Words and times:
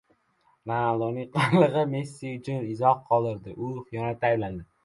Ronalduning 0.69 1.27
qallig‘i 1.35 1.83
Messi 1.93 2.33
uchun 2.39 2.65
izoh 2.73 3.07
qoldirdi. 3.13 3.57
Uni 3.69 3.89
xiyonatda 3.93 4.35
ayblashdi 4.35 4.69